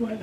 [0.00, 0.16] Voilà.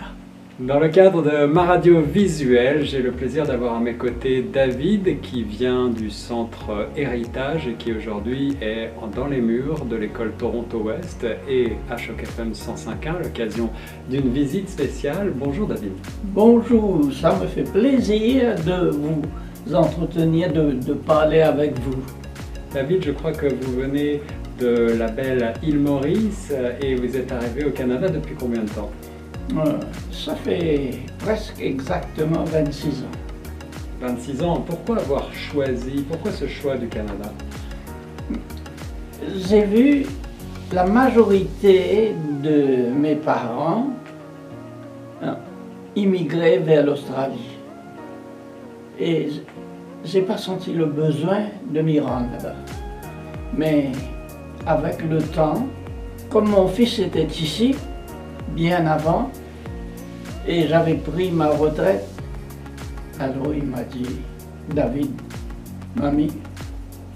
[0.59, 5.21] Dans le cadre de ma radio visuelle, j'ai le plaisir d'avoir à mes côtés David
[5.21, 10.79] qui vient du centre Héritage et qui aujourd'hui est dans les murs de l'école Toronto
[10.79, 13.69] Ouest et à Choc FM 105.1 à l'occasion
[14.09, 15.31] d'une visite spéciale.
[15.33, 15.93] Bonjour David.
[16.25, 19.21] Bonjour, ça me fait plaisir de vous
[19.73, 22.01] entretenir, de, de parler avec vous.
[22.73, 24.19] David, je crois que vous venez
[24.59, 26.51] de la belle île Maurice
[26.81, 28.91] et vous êtes arrivé au Canada depuis combien de temps?
[30.11, 33.19] Ça fait presque exactement 26 ans.
[34.01, 34.61] 26 ans.
[34.61, 37.31] Pourquoi avoir choisi, pourquoi ce choix du Canada?
[39.49, 40.05] J'ai vu
[40.71, 43.87] la majorité de mes parents
[45.21, 45.37] hein,
[45.95, 47.57] immigrer vers l'Australie.
[48.99, 49.29] Et
[50.05, 52.55] j'ai pas senti le besoin de m'y rendre là-bas.
[53.57, 53.91] Mais
[54.65, 55.67] avec le temps,
[56.29, 57.75] comme mon fils était ici,
[58.55, 59.29] bien avant,
[60.47, 62.05] et j'avais pris ma retraite,
[63.19, 64.19] alors il m'a dit,
[64.73, 65.11] David,
[65.95, 66.31] mamie,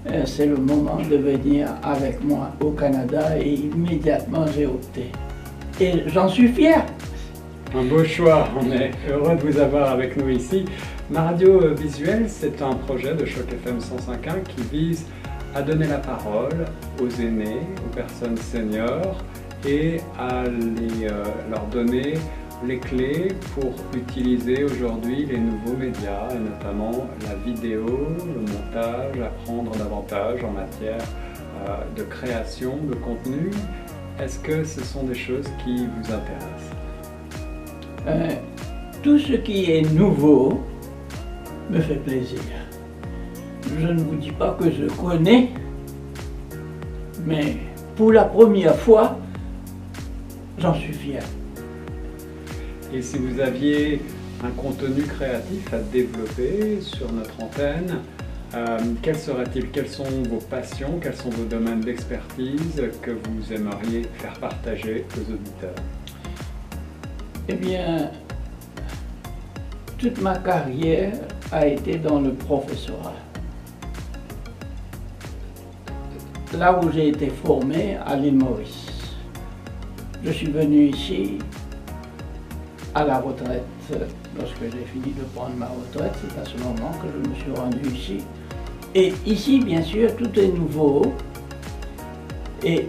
[0.06, 5.10] euh, c'est le moment de venir avec moi au Canada et immédiatement j'ai opté.
[5.80, 6.84] Et j'en suis fier.
[7.74, 10.66] Un beau choix, on est heureux de vous avoir avec nous ici.
[11.10, 15.06] Ma radio euh, visuelle, c'est un projet de Choc FM 105.1 qui vise
[15.54, 16.66] à donner la parole
[17.02, 19.16] aux aînés, aux personnes seniors
[19.66, 22.14] et à euh, leur donner
[22.66, 29.72] les clés pour utiliser aujourd'hui les nouveaux médias, et notamment la vidéo, le montage, apprendre
[29.76, 31.02] davantage en matière
[31.68, 33.50] euh, de création de contenu.
[34.20, 36.70] Est-ce que ce sont des choses qui vous intéressent?
[38.06, 38.28] Euh,
[39.02, 40.60] tout ce qui est nouveau
[41.70, 42.40] me fait plaisir.
[43.78, 45.50] Je ne vous dis pas que je connais,
[47.26, 47.56] mais
[47.96, 49.18] pour la première fois,
[50.64, 51.22] j'en suis fier.
[52.92, 54.00] Et si vous aviez
[54.42, 57.98] un contenu créatif à développer sur notre antenne,
[58.54, 59.70] euh, quel serait-il?
[59.70, 60.98] Quelles sont vos passions?
[61.02, 65.82] Quels sont vos domaines d'expertise que vous aimeriez faire partager aux auditeurs?
[67.48, 68.10] Eh bien,
[69.98, 71.12] toute ma carrière
[71.52, 73.16] a été dans le professorat.
[76.58, 78.93] Là où j'ai été formé à l'île Maurice.
[80.24, 81.38] Je suis venu ici
[82.94, 83.64] à la retraite.
[84.38, 87.52] Lorsque j'ai fini de prendre ma retraite, c'est à ce moment que je me suis
[87.60, 88.24] rendu ici.
[88.94, 91.02] Et ici, bien sûr, tout est nouveau.
[92.62, 92.86] Et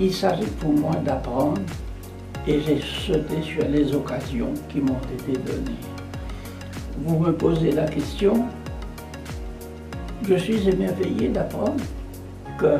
[0.00, 1.60] il s'agit pour moi d'apprendre
[2.48, 5.78] et j'ai sauté sur les occasions qui m'ont été données.
[7.04, 8.46] Vous me posez la question,
[10.26, 11.82] je suis émerveillé d'apprendre
[12.58, 12.78] que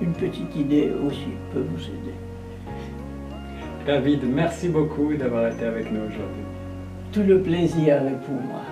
[0.00, 2.14] une petite idée aussi peut vous aider.
[3.86, 6.44] David, merci beaucoup d'avoir été avec nous aujourd'hui.
[7.12, 8.62] Tout le plaisir est pour moi.